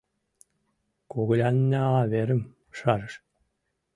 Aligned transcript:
Когылянна 1.11 1.83
верым 2.11 2.41
шарыш... 2.77 3.13